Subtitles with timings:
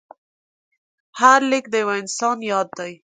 [1.19, 2.93] هر لیک د یو انسان یاد دی.